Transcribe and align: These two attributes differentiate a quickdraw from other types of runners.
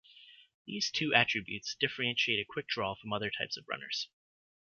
These 0.65 0.89
two 0.89 1.13
attributes 1.13 1.75
differentiate 1.79 2.39
a 2.43 2.51
quickdraw 2.51 2.97
from 2.97 3.13
other 3.13 3.29
types 3.29 3.55
of 3.55 3.65
runners. 3.67 4.07